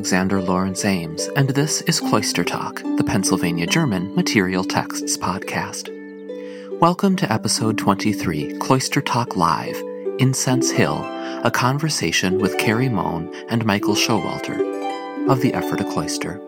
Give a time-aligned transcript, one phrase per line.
[0.00, 5.90] Alexander Lawrence Ames, and this is Cloister Talk, the Pennsylvania German Material Texts podcast.
[6.80, 9.76] Welcome to episode 23, Cloister Talk Live,
[10.18, 11.04] Incense Hill,
[11.44, 14.58] a conversation with Kerry Mohn and Michael Showalter
[15.28, 16.40] of the Ephrata Cloister.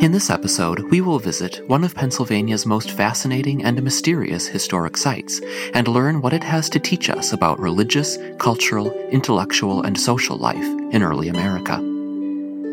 [0.00, 5.40] In this episode, we will visit one of Pennsylvania's most fascinating and mysterious historic sites
[5.74, 10.64] and learn what it has to teach us about religious, cultural, intellectual, and social life
[10.92, 11.89] in early America.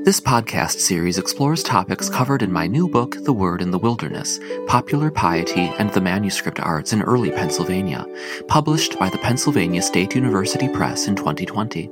[0.08, 4.40] This podcast series explores topics covered in my new book, The Word in the Wilderness
[4.66, 8.06] Popular Piety and the Manuscript Arts in Early Pennsylvania,
[8.48, 11.92] published by the Pennsylvania State University Press in 2020.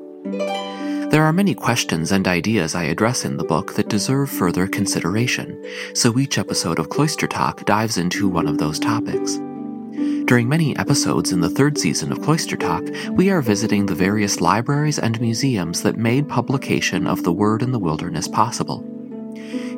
[1.10, 5.62] There are many questions and ideas I address in the book that deserve further consideration,
[5.94, 9.42] so each episode of Cloister Talk dives into one of those topics.
[10.26, 14.42] During many episodes in the third season of Cloister Talk, we are visiting the various
[14.42, 18.84] libraries and museums that made publication of The Word in the Wilderness possible.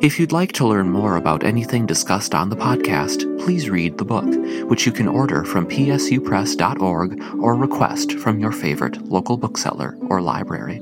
[0.00, 4.06] If you'd like to learn more about anything discussed on the podcast, please read the
[4.06, 4.24] book,
[4.70, 10.80] which you can order from psupress.org or request from your favorite local bookseller or library.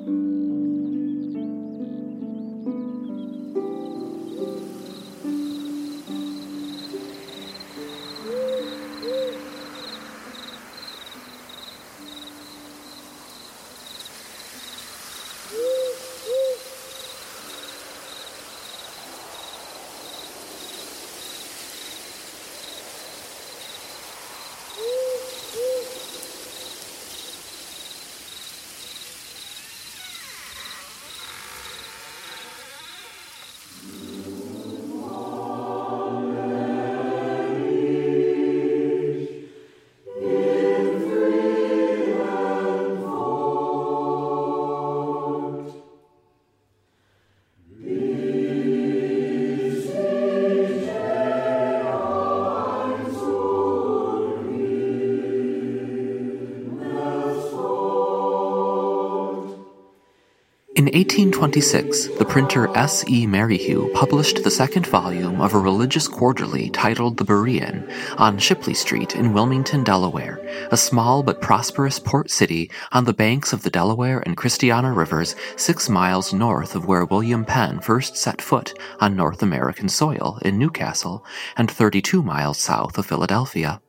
[60.87, 63.05] In 1826, the printer S.
[63.09, 63.27] E.
[63.27, 69.17] Merrihew published the second volume of a religious quarterly titled The Berean on Shipley Street
[69.17, 70.39] in Wilmington, Delaware,
[70.71, 75.35] a small but prosperous port city on the banks of the Delaware and Christiana rivers
[75.57, 80.57] six miles north of where William Penn first set foot on North American soil in
[80.57, 81.25] Newcastle
[81.57, 83.81] and 32 miles south of Philadelphia.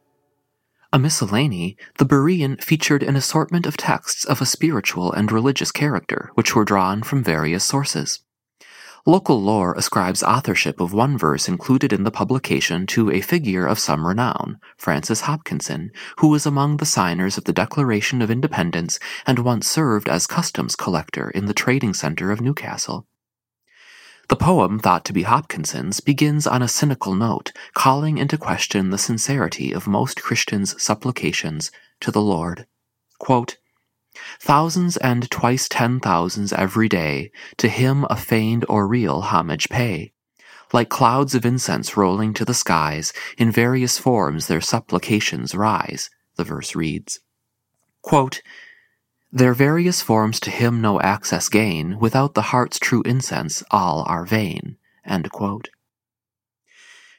[0.93, 6.31] A miscellany, the Berean featured an assortment of texts of a spiritual and religious character,
[6.35, 8.21] which were drawn from various sources.
[9.05, 13.79] Local lore ascribes authorship of one verse included in the publication to a figure of
[13.79, 19.39] some renown, Francis Hopkinson, who was among the signers of the Declaration of Independence and
[19.39, 23.07] once served as customs collector in the trading center of Newcastle.
[24.29, 28.97] The poem, thought to be Hopkinson's, begins on a cynical note, calling into question the
[28.97, 31.71] sincerity of most Christians' supplications
[32.01, 32.67] to the Lord.
[33.19, 33.57] Quote,
[34.39, 40.11] Thousands and twice ten thousands every day to him a feigned or real homage pay.
[40.73, 46.43] Like clouds of incense rolling to the skies, in various forms their supplications rise, the
[46.43, 47.21] verse reads.
[48.01, 48.41] Quote,
[49.31, 54.25] their various forms to him no access gain, without the heart's true incense all are
[54.25, 54.77] vain.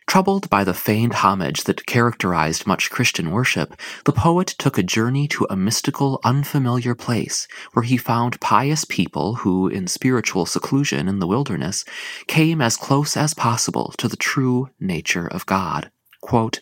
[0.08, 5.28] Troubled by the feigned homage that characterized much Christian worship, the poet took a journey
[5.28, 11.18] to a mystical, unfamiliar place where he found pious people who, in spiritual seclusion in
[11.18, 11.84] the wilderness,
[12.26, 15.90] came as close as possible to the true nature of God.
[16.22, 16.60] Quote,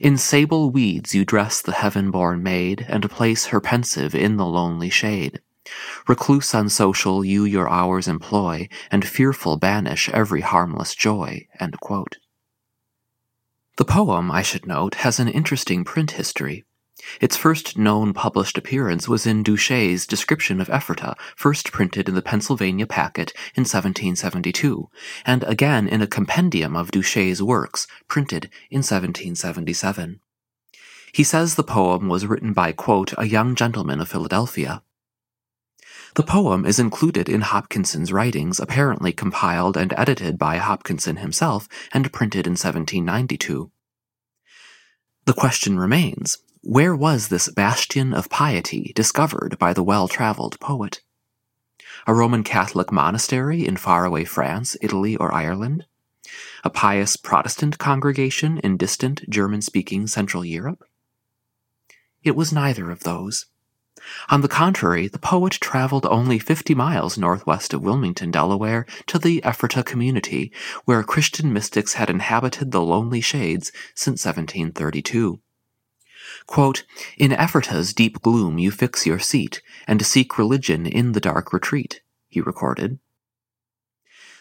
[0.00, 4.90] in sable weeds you dress the heaven-born maid, and place her pensive in the lonely
[4.90, 5.40] shade.
[6.06, 11.46] Recluse unsocial you your hours employ, and fearful banish every harmless joy.
[13.76, 16.64] The poem, I should note, has an interesting print history.
[17.20, 22.22] Its first known published appearance was in Duché's description of Ephrata, first printed in the
[22.22, 24.88] Pennsylvania Packet in 1772,
[25.24, 30.20] and again in a compendium of Duché's works, printed in 1777.
[31.12, 34.82] He says the poem was written by, quote, a young gentleman of Philadelphia.
[36.14, 42.12] The poem is included in Hopkinson's writings, apparently compiled and edited by Hopkinson himself and
[42.12, 43.70] printed in 1792.
[45.26, 51.00] The question remains where was this bastion of piety discovered by the well-traveled poet?
[52.06, 55.86] A Roman Catholic monastery in faraway France, Italy, or Ireland?
[56.62, 60.84] A pious Protestant congregation in distant German-speaking Central Europe?
[62.22, 63.46] It was neither of those.
[64.28, 69.40] On the contrary, the poet traveled only 50 miles northwest of Wilmington, Delaware, to the
[69.42, 70.52] Ephrata community,
[70.84, 75.40] where Christian mystics had inhabited the lonely shades since 1732.
[76.48, 76.84] Quote,
[77.18, 82.00] In Ephrata's deep gloom you fix your seat, and seek religion in the dark retreat,
[82.26, 82.98] he recorded.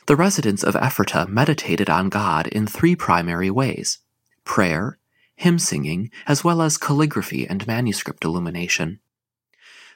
[0.08, 4.00] The residents of Ephrata meditated on God in three primary ways
[4.46, 4.98] prayer,
[5.36, 9.02] hymn singing, as well as calligraphy and manuscript illumination.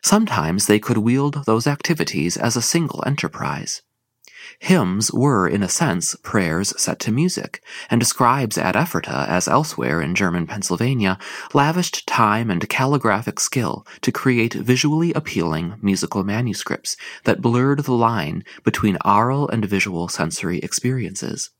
[0.03, 3.83] Sometimes they could wield those activities as a single enterprise.
[4.59, 10.01] Hymns were, in a sense, prayers set to music, and scribes at Ephrata, as elsewhere
[10.01, 11.17] in German Pennsylvania,
[11.53, 18.43] lavished time and calligraphic skill to create visually appealing musical manuscripts that blurred the line
[18.63, 21.51] between aural and visual sensory experiences.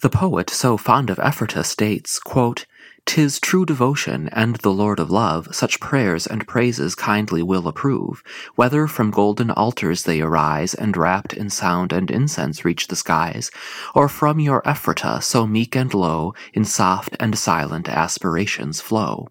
[0.00, 2.64] The poet so fond of Ephrata states, quote,
[3.06, 8.22] Tis true devotion, and the Lord of love, such prayers and praises kindly will approve,
[8.54, 13.50] whether from golden altars they arise, and wrapped in sound and incense reach the skies,
[13.94, 19.28] or from your Ephrata, so meek and low, in soft and silent aspirations flow.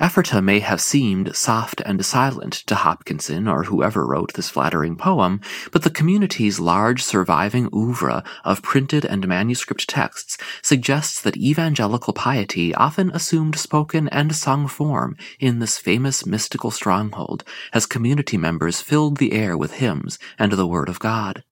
[0.00, 5.42] Ephrata may have seemed soft and silent to Hopkinson or whoever wrote this flattering poem,
[5.72, 12.74] but the community's large surviving oeuvre of printed and manuscript texts suggests that evangelical piety
[12.74, 17.44] often assumed spoken and sung form in this famous mystical stronghold
[17.74, 21.44] as community members filled the air with hymns and the Word of God.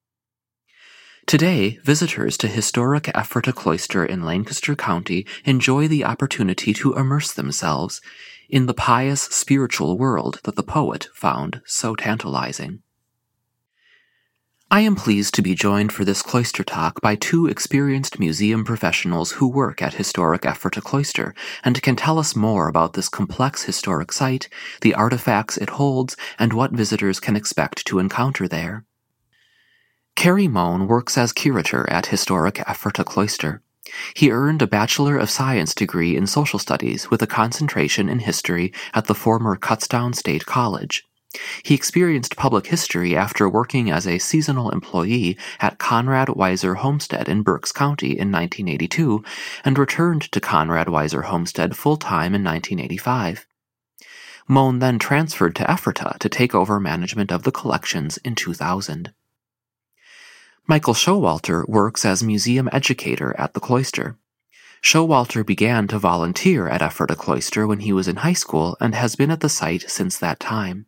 [1.27, 8.01] Today, visitors to historic Ephrata Cloister in Lancaster County enjoy the opportunity to immerse themselves
[8.49, 12.81] in the pious spiritual world that the poet found so tantalizing.
[14.71, 19.31] I am pleased to be joined for this cloister talk by two experienced museum professionals
[19.31, 24.11] who work at historic Ephrata Cloister and can tell us more about this complex historic
[24.11, 24.47] site,
[24.81, 28.85] the artifacts it holds, and what visitors can expect to encounter there.
[30.15, 33.63] Kerry Mohn works as curator at historic Ephrata Cloister.
[34.13, 38.73] He earned a Bachelor of Science degree in Social Studies with a concentration in history
[38.93, 41.05] at the former Kutztown State College.
[41.63, 47.43] He experienced public history after working as a seasonal employee at Conrad Weiser Homestead in
[47.43, 49.23] Berks County in 1982
[49.63, 53.45] and returned to Conrad Weiser Homestead full time in 1985.
[54.47, 59.13] Mohn then transferred to Ephrata to take over management of the collections in 2000.
[60.69, 64.19] Michael Showalter works as museum educator at the cloister.
[64.83, 69.15] Showalter began to volunteer at Ephrata Cloister when he was in high school and has
[69.15, 70.85] been at the site since that time.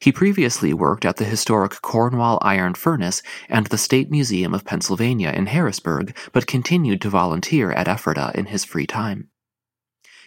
[0.00, 5.32] He previously worked at the historic Cornwall Iron Furnace and the State Museum of Pennsylvania
[5.32, 9.28] in Harrisburg, but continued to volunteer at Ephrata in his free time.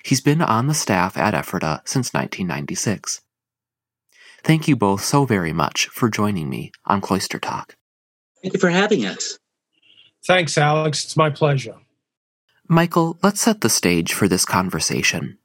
[0.03, 3.21] He's been on the staff at Ephrata since 1996.
[4.43, 7.76] Thank you both so very much for joining me on Cloister Talk.
[8.41, 9.39] Thank you for having us.
[10.25, 11.05] Thanks, Alex.
[11.05, 11.75] It's my pleasure.
[12.67, 15.37] Michael, let's set the stage for this conversation.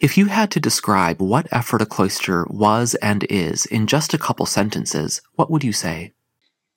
[0.00, 4.46] If you had to describe what Ephrata Cloister was and is in just a couple
[4.46, 6.12] sentences, what would you say?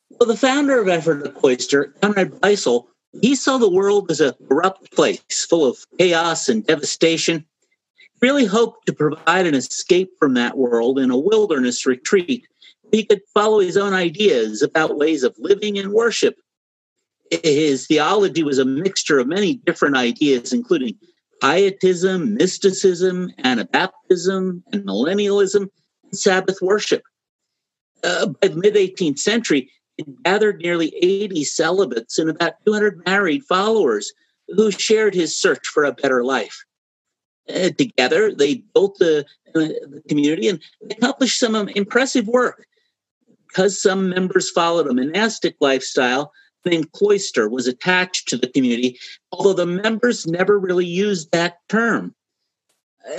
[0.09, 2.87] Well, the founder of Ephrata Cloister, Conrad Beissel,
[3.21, 7.45] he saw the world as a corrupt place full of chaos and devastation.
[7.97, 12.47] He really hoped to provide an escape from that world in a wilderness retreat
[12.93, 16.35] he could follow his own ideas about ways of living and worship.
[17.43, 20.95] His theology was a mixture of many different ideas, including
[21.41, 25.69] pietism, mysticism, Anabaptism, and millennialism,
[26.03, 27.01] and Sabbath worship.
[28.03, 33.43] Uh, by the mid 18th century, it gathered nearly 80 celibates and about 200 married
[33.45, 34.13] followers
[34.49, 36.63] who shared his search for a better life.
[37.49, 42.67] Uh, together, they built the, uh, the community and accomplished some impressive work
[43.53, 46.31] because some members followed a monastic lifestyle,
[46.63, 48.99] the name cloister was attached to the community,
[49.31, 52.15] although the members never really used that term.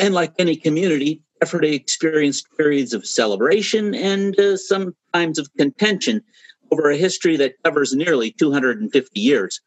[0.01, 6.23] And like any community, Ephrata experienced periods of celebration and uh, sometimes of contention
[6.73, 9.61] over a history that covers nearly 250 years.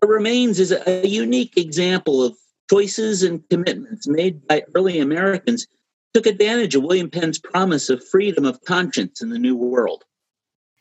[0.00, 2.36] What remains is a unique example of
[2.68, 5.66] choices and commitments made by early Americans
[6.14, 10.04] took advantage of William Penn's promise of freedom of conscience in the New World.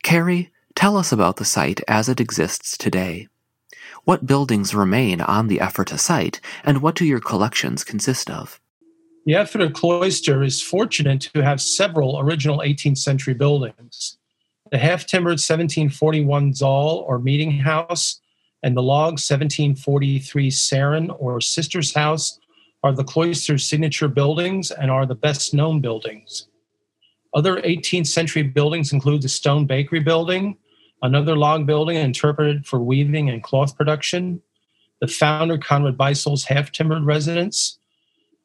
[0.04, 3.28] Kerry, tell us about the site as it exists today.
[4.06, 8.62] What buildings remain on the Ephrata site, and what do your collections consist of?
[9.26, 14.18] The Ephrata Cloister is fortunate to have several original 18th century buildings.
[14.72, 18.22] The half timbered 1741 Saal or meeting house
[18.64, 22.40] and the log 1743 Saron or sister's house
[22.84, 26.48] are the cloister's signature buildings and are the best known buildings.
[27.34, 30.58] Other 18th century buildings include the Stone Bakery Building,
[31.02, 34.42] another log building interpreted for weaving and cloth production,
[35.02, 37.78] the founder Conrad Beissel's half timbered residence,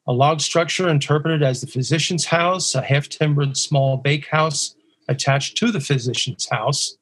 [0.07, 4.75] a log structure interpreted as the physician's house, a half timbered small bakehouse
[5.09, 6.97] attached to the physician's house,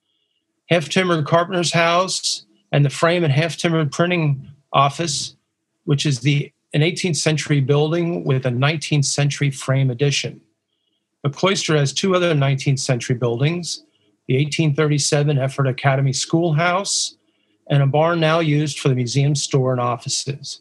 [0.68, 5.34] half timbered carpenter's house, and the frame and half timbered printing office,
[5.84, 10.40] which is the an 18th century building with a 19th century frame addition.
[11.22, 13.84] The cloister has two other 19th century buildings
[14.28, 17.16] the 1837 Ephrata Academy Schoolhouse
[17.68, 20.60] and a barn now used for the museum store and offices.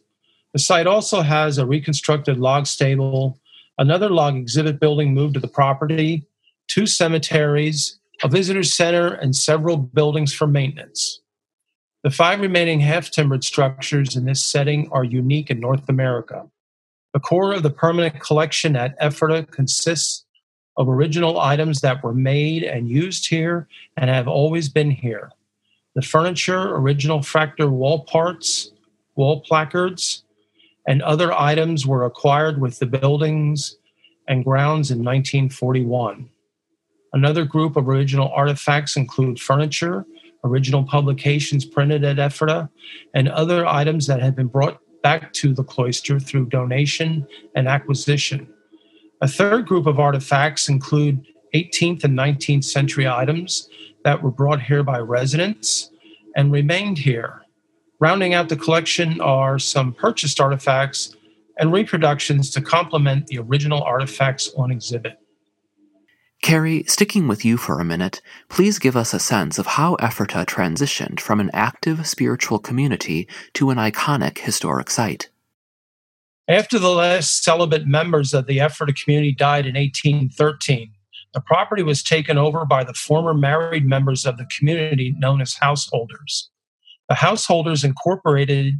[0.54, 3.39] The site also has a reconstructed log stable,
[3.78, 6.25] another log exhibit building moved to the property,
[6.68, 11.22] two cemeteries, a visitor center, and several buildings for maintenance.
[12.01, 16.48] The five remaining half timbered structures in this setting are unique in North America.
[17.13, 20.24] The core of the permanent collection at Ephrata consists
[20.77, 25.29] of original items that were made and used here and have always been here.
[25.94, 28.72] The furniture, original Fraktur wall parts,
[29.15, 30.24] wall placards,
[30.88, 33.75] and other items were acquired with the buildings
[34.25, 36.29] and grounds in 1941.
[37.12, 40.06] Another group of original artifacts include furniture,
[40.43, 42.69] original publications printed at Ephrata,
[43.13, 48.48] and other items that have been brought back to the cloister through donation and acquisition.
[49.22, 53.69] A third group of artifacts include 18th and 19th century items
[54.03, 55.91] that were brought here by residents
[56.36, 57.41] and remained here.
[58.00, 61.15] Rounding out the collection are some purchased artifacts
[61.58, 65.19] and reproductions to complement the original artifacts on exhibit.
[66.41, 70.46] Kerry, sticking with you for a minute, please give us a sense of how Ephrata
[70.46, 75.29] transitioned from an active spiritual community to an iconic historic site.
[76.48, 80.91] After the last celibate members of the Ephrata community died in 1813,
[81.34, 85.53] the property was taken over by the former married members of the community known as
[85.53, 86.50] householders.
[87.08, 88.75] The householders incorporated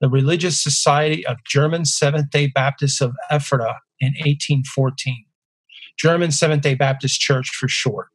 [0.00, 5.25] the Religious Society of German Seventh day Baptists of Ephrata in 1814.
[5.96, 8.08] German Seventh day Baptist Church for short.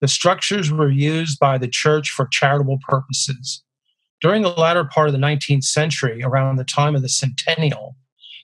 [0.00, 3.62] The structures were used by the church for charitable purposes.
[4.20, 7.96] During the latter part of the 19th century, around the time of the centennial,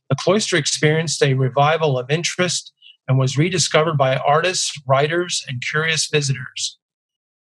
[0.09, 2.73] the cloister experienced a revival of interest
[3.07, 6.79] and was rediscovered by artists, writers, and curious visitors.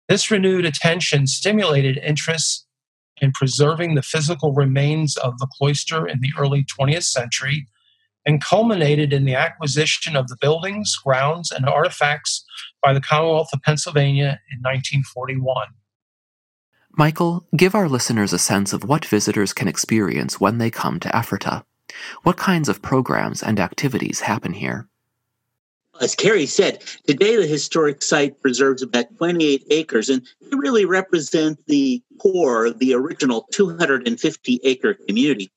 [0.08, 2.66] This renewed attention stimulated interest
[3.20, 7.66] in preserving the physical remains of the cloister in the early 20th century
[8.28, 12.44] and culminated in the acquisition of the buildings, grounds, and artifacts
[12.84, 15.68] by the Commonwealth of Pennsylvania in 1941.
[16.92, 21.16] Michael, give our listeners a sense of what visitors can experience when they come to
[21.16, 21.64] Ephrata.
[22.22, 24.90] What kinds of programs and activities happen here?
[25.98, 31.58] As Kerry said, today the historic site preserves about 28 acres, and they really represent
[31.66, 35.50] the core of the original 250 acre community.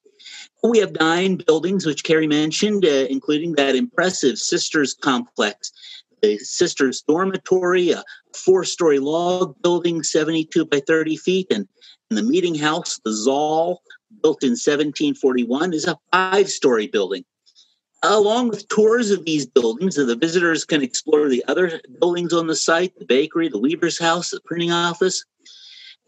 [0.63, 5.71] We have nine buildings, which Kerry mentioned, uh, including that impressive Sisters complex,
[6.21, 8.03] the Sisters dormitory, a
[8.35, 11.67] four story log building, 72 by 30 feet, and,
[12.09, 13.81] and the meeting house, the Saal,
[14.21, 17.23] built in 1741, is a five story building.
[18.03, 22.55] Along with tours of these buildings, the visitors can explore the other buildings on the
[22.55, 25.23] site the bakery, the weaver's house, the printing office.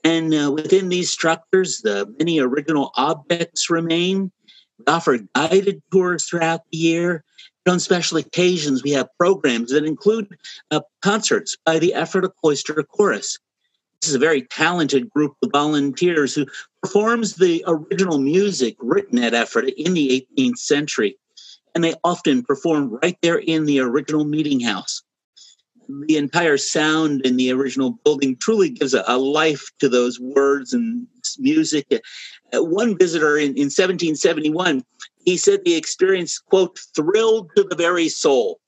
[0.03, 4.31] And uh, within these structures, the many original objects remain.
[4.79, 7.23] We offer guided tours throughout the year.
[7.67, 10.27] On special occasions, we have programs that include
[10.71, 13.39] uh, concerts by the Ephrata Cloister Chorus.
[14.01, 16.45] This is a very talented group of volunteers who
[16.81, 21.17] performs the original music written at Ephrata in the 18th century.
[21.73, 25.01] And they often perform right there in the original meeting house.
[25.87, 30.73] The entire sound in the original building truly gives a, a life to those words
[30.73, 31.07] and
[31.39, 31.87] music.
[32.53, 34.83] Uh, one visitor in, in 1771,
[35.25, 38.59] he said the experience, quote, thrilled to the very soul.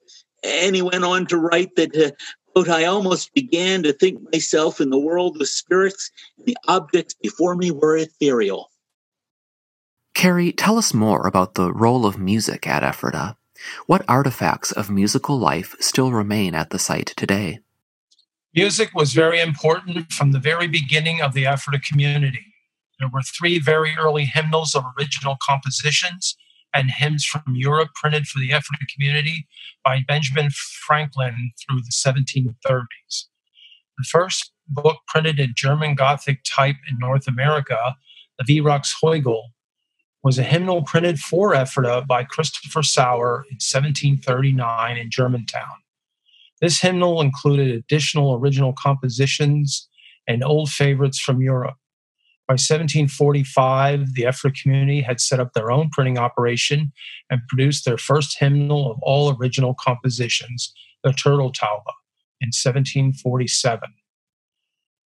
[0.44, 2.12] And he went on to write that, uh,
[2.54, 7.16] quote, I almost began to think myself in the world of spirits, and the objects
[7.22, 8.72] before me were ethereal.
[10.14, 13.36] Kerry, tell us more about the role of music at Ephrata.
[13.86, 17.60] What artifacts of musical life still remain at the site today?
[18.54, 22.55] Music was very important from the very beginning of the Ephrata community.
[23.00, 26.36] There were three very early hymnals of original compositions
[26.74, 29.48] and hymns from Europe printed for the Ephrata community
[29.84, 33.26] by Benjamin Franklin through the 1730s.
[33.98, 37.96] The first book printed in German Gothic type in North America,
[38.38, 39.42] the Weyrauchs Hügel,
[40.24, 45.84] was a hymnal printed for Ephrata by Christopher Sauer in 1739 in Germantown.
[46.62, 49.88] This hymnal included additional original compositions
[50.28, 51.76] and old favorites from Europe.
[52.48, 56.92] By 1745, the Ephrata community had set up their own printing operation
[57.32, 60.72] and produced their first hymnal of all original compositions,
[61.04, 61.92] the Turtel-Taube,
[62.40, 63.90] in 1747.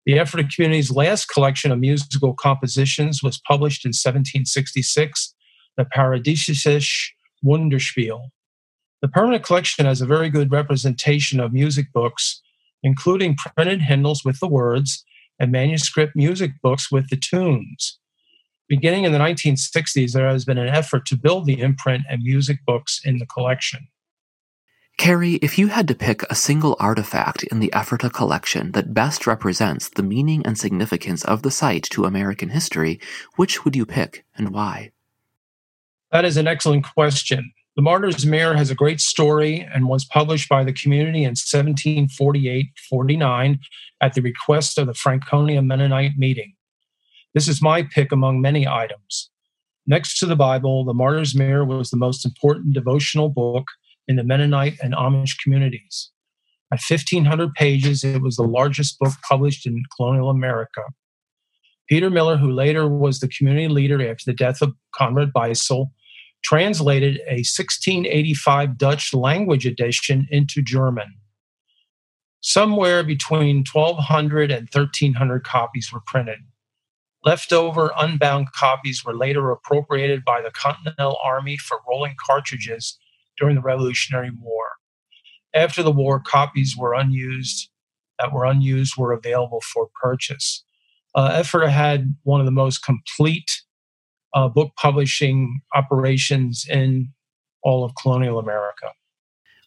[0.05, 5.33] The Ephrata community's last collection of musical compositions was published in 1766,
[5.75, 7.09] the Paradiesische
[7.43, 8.29] Wunderspiel.
[9.01, 12.41] The permanent collection has a very good representation of music books,
[12.81, 15.03] including printed hymnals with the words
[15.39, 17.99] and manuscript music books with the tunes.
[18.67, 22.59] Beginning in the 1960s, there has been an effort to build the imprint and music
[22.65, 23.87] books in the collection.
[24.97, 29.27] Kerry, if you had to pick a single artifact in the Ephrata collection that best
[29.27, 32.99] represents the meaning and significance of the site to American history,
[33.35, 34.91] which would you pick and why?
[36.11, 37.51] That is an excellent question.
[37.75, 42.67] The Martyr's Mirror has a great story and was published by the community in 1748
[42.89, 43.59] 49
[44.01, 46.53] at the request of the Franconia Mennonite meeting.
[47.33, 49.29] This is my pick among many items.
[49.85, 53.65] Next to the Bible, the Martyr's Mirror was the most important devotional book
[54.07, 56.11] in the Mennonite and Amish communities.
[56.71, 60.81] At 1,500 pages, it was the largest book published in colonial America.
[61.89, 65.91] Peter Miller, who later was the community leader after the death of Conrad Beissel,
[66.45, 71.15] translated a 1685 Dutch language edition into German.
[72.41, 76.37] Somewhere between 1,200 and 1,300 copies were printed.
[77.23, 82.99] Leftover unbound copies were later appropriated by the Continental Army for rolling cartridges
[83.39, 84.65] during the Revolutionary War.
[85.55, 87.69] After the war, copies were unused
[88.19, 90.63] that were unused were available for purchase.
[91.15, 93.63] Uh, Ephrata had one of the most complete
[94.35, 97.11] uh, book publishing operations in
[97.63, 98.91] all of colonial America.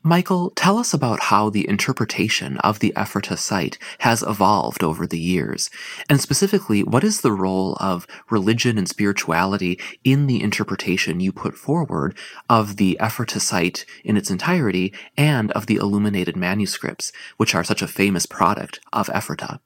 [0.04, 5.18] Michael, tell us about how the interpretation of the Ephrata site has evolved over the
[5.18, 5.70] years,
[6.08, 11.56] and specifically, what is the role of religion and spirituality in the interpretation you put
[11.56, 12.16] forward
[12.48, 17.82] of the Ephrata site in its entirety and of the illuminated manuscripts, which are such
[17.82, 19.60] a famous product of Ephrata?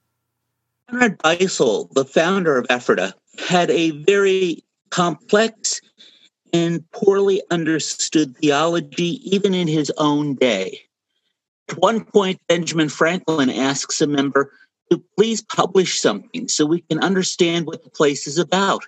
[0.89, 5.81] Conrad Beissel, the founder of Ephrata, had a very complex
[6.53, 10.81] and poorly understood theology even in his own day.
[11.71, 14.53] At one point, Benjamin Franklin asks a member
[14.91, 18.87] to please publish something so we can understand what the place is about.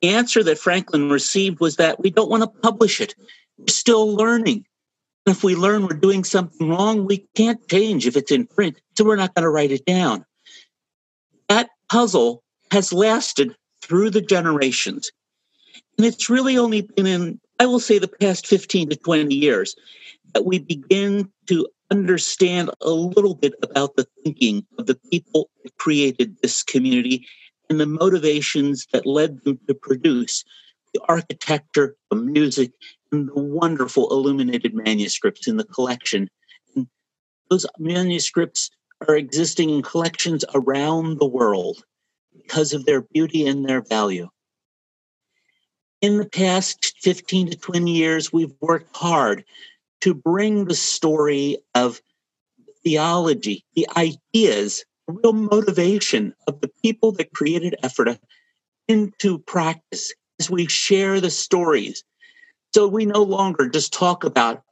[0.00, 3.14] The answer that Franklin received was that we don't want to publish it.
[3.58, 4.66] We're still learning.
[5.24, 8.80] And if we learn we're doing something wrong, we can't change if it's in print,
[8.98, 10.24] so we're not going to write it down.
[11.48, 15.10] That puzzle has lasted through the generations.
[15.98, 19.74] And it's really only been in, I will say, the past 15 to 20 years
[20.34, 25.76] that we begin to understand a little bit about the thinking of the people that
[25.76, 27.26] created this community
[27.68, 30.44] and the motivations that led them to produce
[30.94, 32.72] the architecture, the music,
[33.12, 36.28] and the wonderful illuminated manuscripts in the collection.
[36.74, 36.86] And
[37.50, 38.70] those manuscripts
[39.06, 41.84] are existing in collections around the world
[42.36, 44.28] because of their beauty and their value.
[46.00, 49.44] In the past 15 to 20 years, we've worked hard
[50.00, 52.00] to bring the story of
[52.82, 58.18] theology, the ideas, the real motivation of the people that created Ephrata
[58.88, 62.02] into practice as we share the stories.
[62.74, 64.62] So we no longer just talk about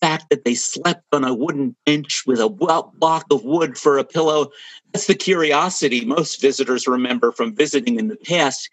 [0.00, 4.04] fact that they slept on a wooden bench with a block of wood for a
[4.04, 4.50] pillow.
[4.92, 8.70] That's the curiosity most visitors remember from visiting in the past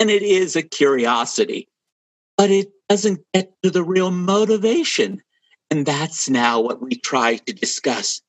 [0.00, 1.68] and it is a curiosity,
[2.36, 5.22] but it doesn't get to the real motivation.
[5.70, 8.20] And that's now what we try to discuss.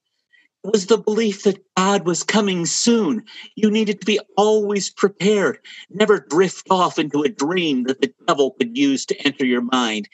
[0.63, 3.23] Was the belief that God was coming soon.
[3.55, 8.51] You needed to be always prepared, never drift off into a dream that the devil
[8.51, 10.07] could use to enter your mind.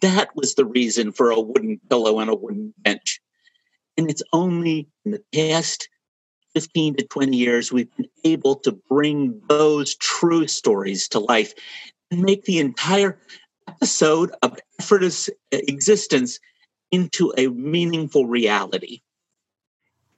[0.00, 3.20] That was the reason for a wooden pillow and a wooden bench.
[3.96, 5.88] And it's only in the past
[6.54, 11.54] 15 to 20 years, we've been able to bring those true stories to life
[12.10, 13.20] and make the entire
[13.68, 16.40] episode of effortless existence
[16.90, 19.01] into a meaningful reality.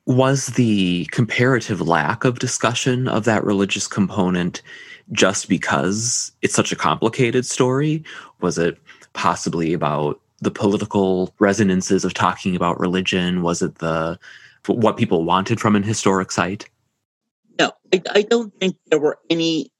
[0.06, 4.60] Was the comparative lack of discussion of that religious component
[5.12, 8.04] just because it's such a complicated story?
[8.40, 8.78] Was it
[9.14, 13.42] possibly about the political resonances of talking about religion?
[13.42, 14.18] Was it the
[14.66, 16.68] what people wanted from an historic site?
[17.58, 19.70] No, I, I don't think there were any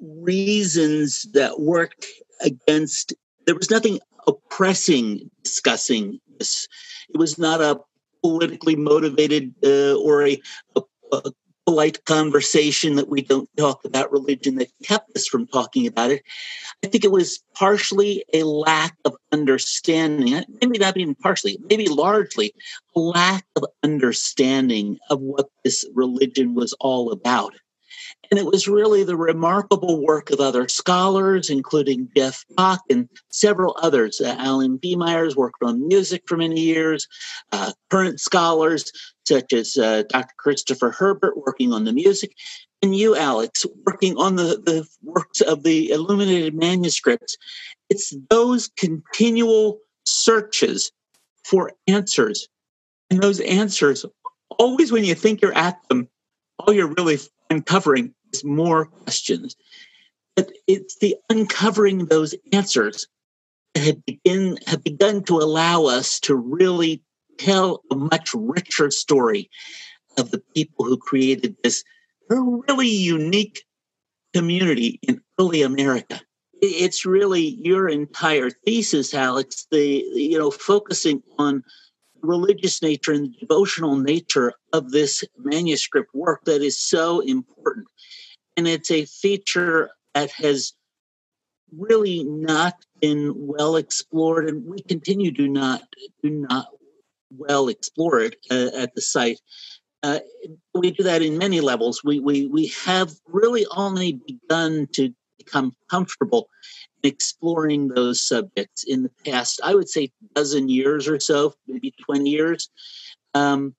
[0.00, 2.06] reasons that worked
[2.40, 3.14] against,
[3.46, 6.68] there was nothing oppressing discussing this.
[7.12, 7.80] It was not a
[8.22, 10.40] politically motivated uh, or a,
[10.76, 10.82] a,
[11.12, 11.32] a,
[11.64, 16.22] polite conversation that we don't talk about religion that kept us from talking about it.
[16.84, 22.52] I think it was partially a lack of understanding, maybe not even partially, maybe largely
[22.96, 27.54] a lack of understanding of what this religion was all about.
[28.32, 33.76] And it was really the remarkable work of other scholars, including Jeff Bach and several
[33.82, 34.22] others.
[34.22, 34.96] Uh, Alan B.
[34.96, 37.06] Myers worked on music for many years.
[37.52, 38.90] Uh, current scholars,
[39.28, 40.32] such as uh, Dr.
[40.38, 42.32] Christopher Herbert, working on the music.
[42.80, 47.36] And you, Alex, working on the, the works of the illuminated manuscripts.
[47.90, 50.90] It's those continual searches
[51.44, 52.48] for answers.
[53.10, 54.06] And those answers,
[54.58, 56.08] always when you think you're at them,
[56.58, 57.18] all you're really
[57.50, 58.14] uncovering
[58.44, 59.56] more questions.
[60.36, 63.06] But it's the uncovering those answers
[63.74, 67.02] that have, begin, have begun to allow us to really
[67.38, 69.50] tell a much richer story
[70.18, 71.84] of the people who created this
[72.28, 73.64] really unique
[74.34, 76.20] community in early America.
[76.60, 81.62] It's really your entire thesis, Alex, the you know, focusing on
[82.22, 87.88] religious nature and devotional nature of this manuscript work that is so important
[88.56, 90.74] and it's a feature that has
[91.76, 95.82] really not been well explored, and we continue to not
[96.22, 96.68] do not
[97.30, 99.40] well explore it uh, at the site.
[100.02, 100.18] Uh,
[100.74, 102.02] we do that in many levels.
[102.04, 106.48] We we we have really only begun to become comfortable
[107.02, 109.60] exploring those subjects in the past.
[109.64, 112.70] I would say dozen years or so, maybe twenty years.
[113.34, 113.74] Um,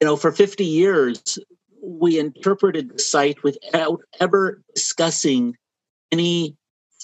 [0.00, 1.38] you know, for fifty years,
[1.86, 5.56] we interpreted the site without ever discussing
[6.10, 6.56] any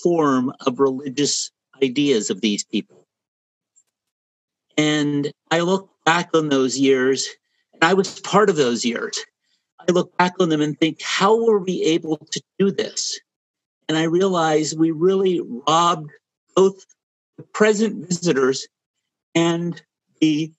[0.02, 3.06] form of religious ideas of these people.
[4.76, 7.28] And I look back on those years,
[7.74, 9.18] and I was part of those years.
[9.78, 13.20] I look back on them and think, how were we able to do this?
[13.88, 16.10] And I realize we really robbed
[16.56, 16.84] both
[17.36, 18.66] the present visitors
[19.34, 19.80] and
[20.20, 20.52] the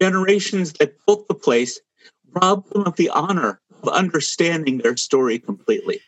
[0.00, 1.80] generations that built the place,
[2.40, 6.00] robbed them of the honor of understanding their story completely.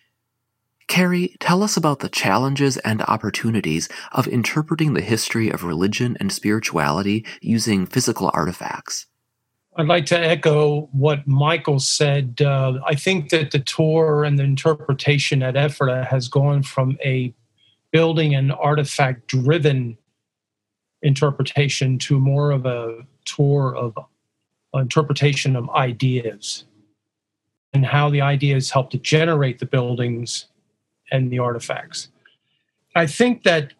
[0.89, 6.33] Kerry, tell us about the challenges and opportunities of interpreting the history of religion and
[6.33, 9.07] spirituality using physical artifacts.
[9.77, 12.41] I'd like to echo what Michael said.
[12.41, 17.35] Uh, I think that the tour and the interpretation at Ephrata has gone from a
[17.91, 19.99] building and artifact driven
[21.03, 23.99] interpretation to more of a tour of
[24.79, 26.65] interpretation of ideas
[27.73, 30.47] and how the ideas help to generate the buildings
[31.11, 32.09] and the artifacts.
[32.95, 33.73] I think that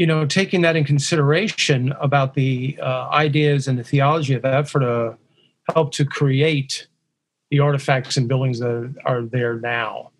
[0.00, 5.18] you know, taking that in consideration about the uh, ideas and the theology of Ephrata
[5.74, 6.86] helped to create
[7.50, 10.10] the artifacts and buildings that are there now.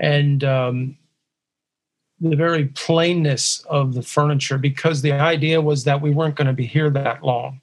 [0.00, 0.96] And um,
[2.20, 6.52] the very plainness of the furniture, because the idea was that we weren't going to
[6.52, 7.60] be here that long.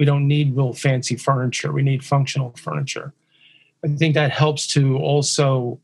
[0.00, 3.12] We don't need real fancy furniture, we need functional furniture.
[3.84, 5.78] I think that helps to also,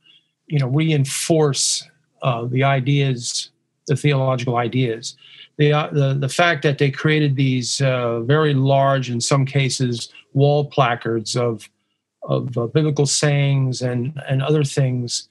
[0.46, 1.86] you know, reinforce
[2.22, 3.50] uh, the ideas,
[3.88, 5.16] the theological ideas.
[5.58, 10.08] The, uh, the, the fact that they created these uh, very large, in some cases,
[10.32, 11.68] wall placards of,
[12.22, 15.28] of uh, biblical sayings and, and other things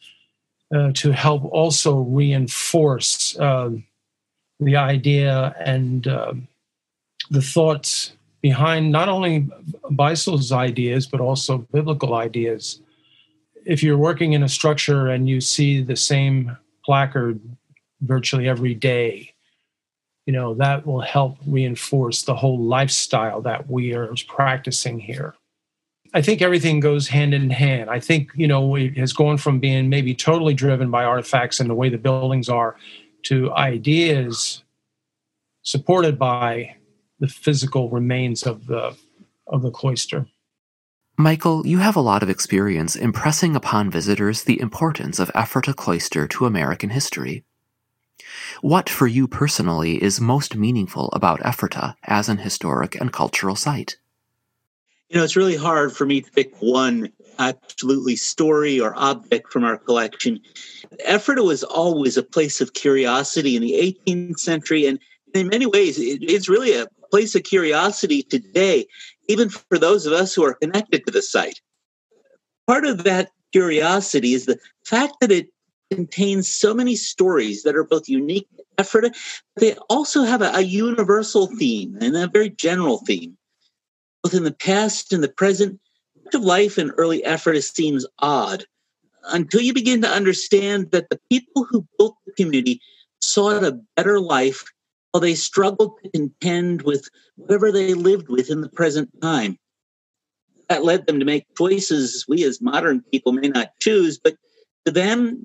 [0.75, 3.83] uh, to help also reinforce um,
[4.59, 8.11] the idea and the thoughts
[8.45, 9.49] behind not only
[9.89, 12.79] Beissel's ideas, but also biblical ideas.
[13.65, 16.55] If you're working in a structure and you see the same
[16.85, 17.39] placard
[18.01, 19.33] virtually every day,
[20.27, 25.33] you know, that will help reinforce the whole lifestyle that we are practicing here.
[26.13, 27.89] I think everything goes hand in hand.
[27.89, 31.67] I think, you know, it has gone from being maybe totally driven by artifacts and
[31.67, 32.75] the way the buildings are
[33.23, 34.63] to ideas
[35.63, 36.75] supported by
[37.25, 38.95] the physical remains of the
[39.47, 40.27] of the cloister.
[41.17, 46.27] Michael, you have a lot of experience impressing upon visitors the importance of Ephrata Cloister
[46.27, 47.43] to American history.
[48.61, 53.97] What, for you personally, is most meaningful about Ephrata as an historic and cultural site?
[55.09, 59.63] You know, it's really hard for me to pick one absolutely story or object from
[59.63, 60.41] our collection.
[61.07, 64.99] Ephrata was always a place of curiosity in the 18th century, and
[65.35, 68.85] in many ways, it's really a place of curiosity today,
[69.27, 71.61] even for those of us who are connected to the site.
[72.67, 75.47] Part of that curiosity is the fact that it
[75.91, 79.13] contains so many stories that are both unique to Ephrata,
[79.55, 83.37] but they also have a, a universal theme and a very general theme.
[84.23, 85.79] Both in the past and the present,
[86.23, 88.65] much of life in early Ephrata seems odd
[89.25, 92.81] until you begin to understand that the people who built the community
[93.19, 94.65] sought a better life
[95.15, 99.57] while they struggled to contend with whatever they lived with in the present time.
[100.67, 104.35] That led them to make choices we as modern people may not choose, but
[104.83, 105.39] to them,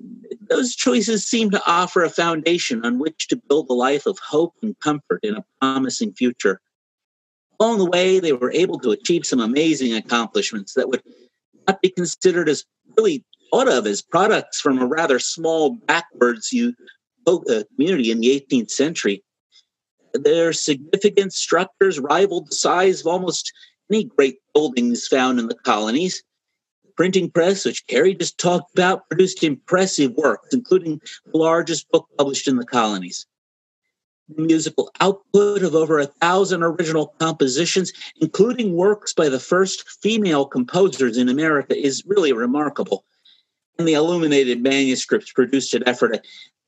[0.49, 4.55] those choices seem to offer a foundation on which to build a life of hope
[4.61, 6.59] and comfort in a promising future.
[7.57, 11.01] Along the way, they were able to achieve some amazing accomplishments that would
[11.65, 12.65] not be considered as
[12.97, 16.53] really thought of as products from a rather small, backwards
[17.25, 19.23] uh, community in the 18th century.
[20.13, 23.51] Their significant structures rivaled the size of almost
[23.91, 26.23] any great buildings found in the colonies
[26.85, 32.07] The printing press, which Kerry just talked about, produced impressive works, including the largest book
[32.17, 33.25] published in the colonies.
[34.29, 40.45] The musical output of over a thousand original compositions, including works by the first female
[40.45, 43.03] composers in America, is really remarkable.
[43.77, 46.21] And the illuminated manuscripts produced an effort to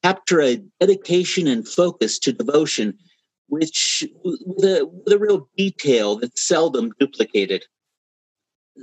[0.03, 2.97] capture a dedication and focus to devotion,
[3.53, 7.65] which with a, with a real detail that's seldom duplicated.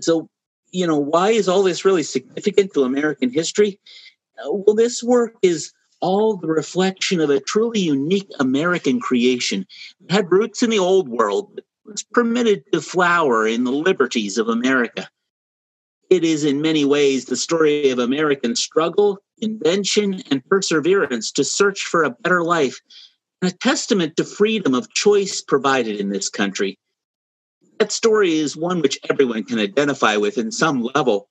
[0.01, 0.29] So
[0.73, 3.81] you know, why is all this really significant to American history?
[4.39, 9.67] Uh, well, this work is all the reflection of a truly unique American creation.
[10.05, 14.39] It had roots in the old world, but was permitted to flower in the liberties
[14.39, 15.09] of America.
[16.09, 21.83] It is in many ways the story of American struggle, invention, and perseverance to search
[21.83, 22.81] for a better life,
[23.43, 26.79] a testament to freedom of choice provided in this country
[27.81, 31.29] that story is one which everyone can identify with in some level.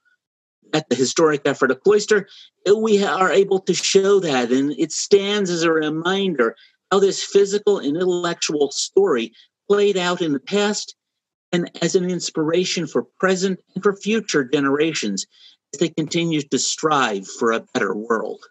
[0.74, 2.28] At the historic Ephrata Cloister,
[2.68, 6.56] uh, we are able to show that, and it stands as a reminder
[6.92, 9.32] how this physical and intellectual story
[9.68, 10.96] played out in the past
[11.52, 15.28] and as an inspiration for present and for future generations
[15.74, 18.44] as they continue to strive for a better world.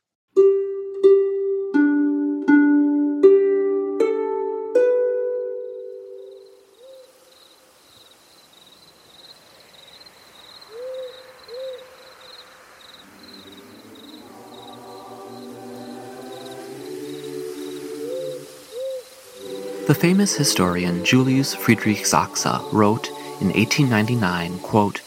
[19.88, 23.08] The famous historian Julius Friedrich Sachse wrote
[23.40, 25.00] in 1899, quote,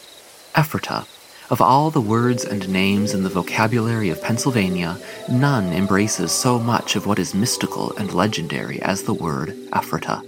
[0.56, 1.06] Ephrata,
[1.50, 4.98] of all the words and names in the vocabulary of Pennsylvania,
[5.30, 10.20] none embraces so much of what is mystical and legendary as the word Ephrata.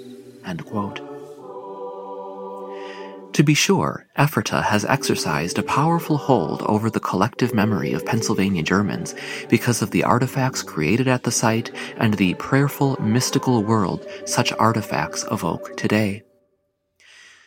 [0.47, 1.13] End quote.
[3.35, 8.62] To be sure, Ephrata has exercised a powerful hold over the collective memory of Pennsylvania
[8.62, 9.12] Germans
[9.49, 15.25] because of the artifacts created at the site and the prayerful, mystical world such artifacts
[15.33, 16.23] evoke today.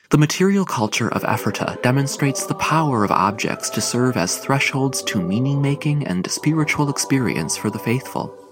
[0.09, 5.21] The material culture of Ephrata demonstrates the power of objects to serve as thresholds to
[5.21, 8.46] meaning making and spiritual experience for the faithful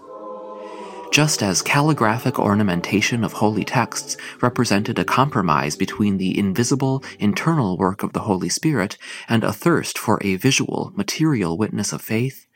[1.15, 8.03] just as calligraphic ornamentation of holy texts represented a compromise between the invisible, internal work
[8.03, 8.97] of the Holy Spirit
[9.29, 12.47] and a thirst for a visual, material witness of faith,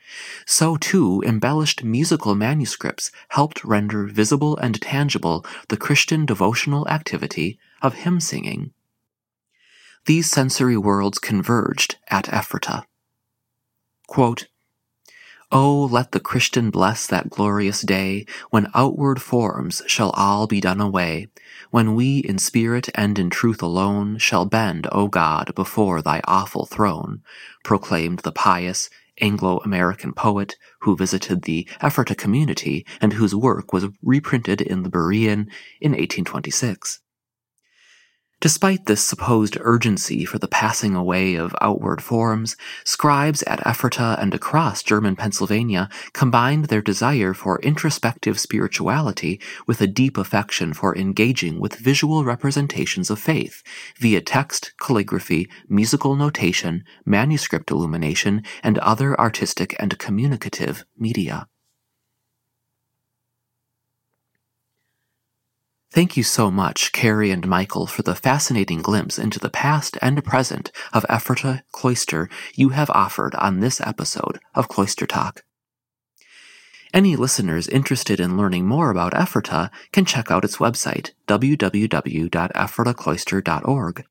[0.44, 7.94] so too embellished musical manuscripts helped render visible and tangible the Christian devotional activity of
[7.94, 8.74] hymn singing.
[10.04, 12.84] These sensory worlds converged at Ephrata.
[14.06, 14.48] Quote,
[15.52, 20.80] Oh, let the Christian bless that glorious day, when outward forms shall all be done
[20.80, 21.26] away,
[21.72, 26.66] when we in spirit and in truth alone shall bend, O God, before thy awful
[26.66, 27.22] throne,
[27.64, 34.60] proclaimed the pious Anglo-American poet who visited the Ephrata community and whose work was reprinted
[34.60, 35.48] in the Berean
[35.80, 37.00] in 1826.
[38.40, 44.32] Despite this supposed urgency for the passing away of outward forms, scribes at Ephrata and
[44.32, 51.60] across German Pennsylvania combined their desire for introspective spirituality with a deep affection for engaging
[51.60, 53.62] with visual representations of faith
[53.98, 61.46] via text, calligraphy, musical notation, manuscript illumination, and other artistic and communicative media.
[65.92, 70.22] Thank you so much, Kerry and Michael, for the fascinating glimpse into the past and
[70.22, 75.42] present of Ephrata Cloister you have offered on this episode of Cloister Talk.
[76.94, 84.04] Any listeners interested in learning more about Ephrata can check out its website, www.ephratacloister.org.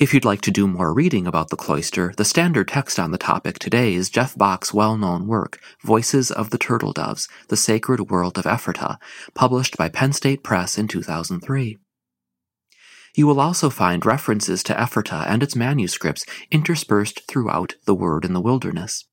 [0.00, 3.18] If you'd like to do more reading about the cloister, the standard text on the
[3.18, 8.38] topic today is Jeff Bach's well-known work, Voices of the Turtle Doves, The Sacred World
[8.38, 8.98] of Ephrata,
[9.34, 11.76] published by Penn State Press in 2003.
[13.14, 18.32] You will also find references to Ephrata and its manuscripts interspersed throughout The Word in
[18.32, 19.04] the Wilderness.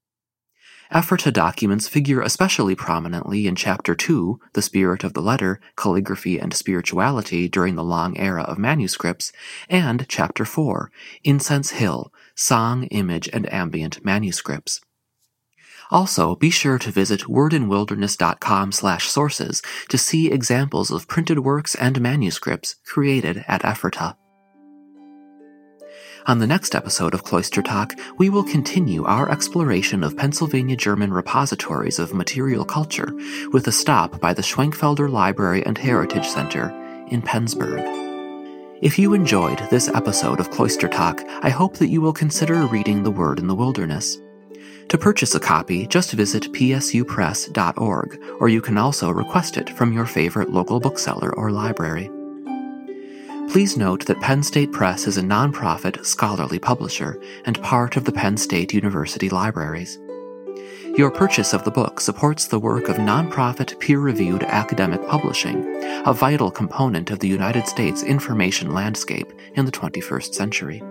[0.94, 6.54] Ephrata documents figure especially prominently in Chapter 2, The Spirit of the Letter, Calligraphy and
[6.54, 9.34] Spirituality During the Long Era of Manuscripts,
[9.70, 10.90] and Chapter 4,
[11.24, 14.80] Incense Hill, Song, Image, and Ambient Manuscripts.
[15.90, 22.02] Also, be sure to visit wordinwilderness.com slash sources to see examples of printed works and
[22.02, 24.18] manuscripts created at Ephrata.
[26.28, 31.14] On the next episode of Cloister Talk, we will continue our exploration of Pennsylvania German
[31.14, 33.14] repositories of material culture
[33.54, 36.68] with a stop by the Schwenkfelder Library and Heritage Center
[37.10, 37.80] in Pennsburg.
[38.82, 43.04] If you enjoyed this episode of Cloister Talk, I hope that you will consider reading
[43.04, 44.18] The Word in the Wilderness.
[44.90, 50.06] To purchase a copy, just visit psupress.org, or you can also request it from your
[50.06, 52.12] favorite local bookseller or library.
[53.50, 58.12] Please note that Penn State Press is a nonprofit scholarly publisher and part of the
[58.12, 59.98] Penn State University Libraries.
[60.98, 65.64] Your purchase of the book supports the work of nonprofit peer reviewed academic publishing,
[66.06, 70.84] a vital component of the United States information landscape in the 21st century.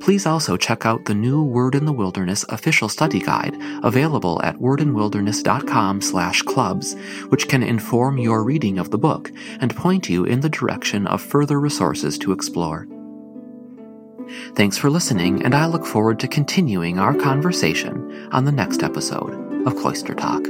[0.00, 4.56] Please also check out the new Word in the Wilderness official study guide available at
[4.56, 6.96] wordinwilderness.com/clubs,
[7.28, 9.30] which can inform your reading of the book
[9.60, 12.86] and point you in the direction of further resources to explore.
[14.54, 19.66] Thanks for listening, and I look forward to continuing our conversation on the next episode
[19.66, 20.46] of Cloister Talk.